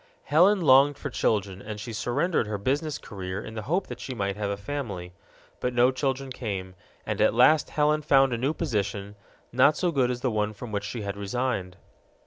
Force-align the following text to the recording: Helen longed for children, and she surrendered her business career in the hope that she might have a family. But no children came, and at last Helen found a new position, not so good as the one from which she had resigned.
Helen 0.23 0.61
longed 0.61 0.97
for 0.97 1.11
children, 1.11 1.61
and 1.61 1.79
she 1.79 1.93
surrendered 1.93 2.47
her 2.47 2.57
business 2.57 2.97
career 2.97 3.39
in 3.39 3.53
the 3.53 3.61
hope 3.61 3.85
that 3.85 3.99
she 3.99 4.15
might 4.15 4.35
have 4.35 4.49
a 4.49 4.57
family. 4.57 5.13
But 5.59 5.75
no 5.75 5.91
children 5.91 6.31
came, 6.31 6.73
and 7.05 7.21
at 7.21 7.35
last 7.35 7.69
Helen 7.69 8.01
found 8.01 8.33
a 8.33 8.37
new 8.39 8.55
position, 8.55 9.15
not 9.51 9.77
so 9.77 9.91
good 9.91 10.09
as 10.09 10.21
the 10.21 10.31
one 10.31 10.53
from 10.53 10.71
which 10.71 10.85
she 10.85 11.03
had 11.03 11.15
resigned. 11.15 11.77